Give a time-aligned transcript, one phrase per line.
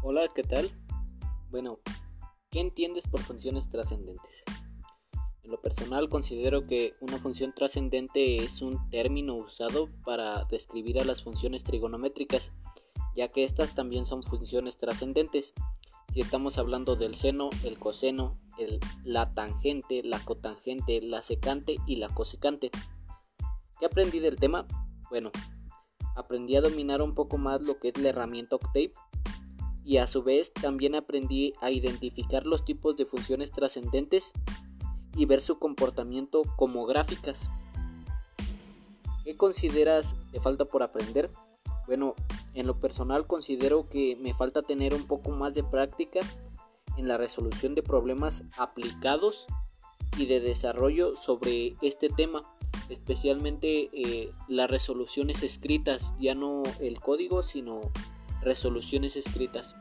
[0.00, 0.70] Hola, ¿qué tal?
[1.50, 1.80] Bueno,
[2.50, 4.44] ¿qué entiendes por funciones trascendentes?
[5.42, 11.04] En lo personal considero que una función trascendente es un término usado para describir a
[11.04, 12.52] las funciones trigonométricas,
[13.16, 15.52] ya que estas también son funciones trascendentes.
[16.14, 18.38] Si estamos hablando del seno, el coseno,
[19.02, 22.70] la tangente, la cotangente, la secante y la cosecante.
[23.80, 24.64] ¿Qué aprendí del tema?
[25.10, 25.32] Bueno,
[26.14, 28.92] aprendí a dominar un poco más lo que es la herramienta Octave
[29.88, 34.32] y a su vez también aprendí a identificar los tipos de funciones trascendentes
[35.16, 37.50] y ver su comportamiento como gráficas.
[39.24, 41.30] ¿Qué consideras de falta por aprender?
[41.86, 42.14] Bueno,
[42.52, 46.20] en lo personal considero que me falta tener un poco más de práctica
[46.98, 49.46] en la resolución de problemas aplicados
[50.18, 52.42] y de desarrollo sobre este tema,
[52.90, 57.80] especialmente eh, las resoluciones escritas, ya no el código, sino
[58.40, 59.74] resoluciones escritas.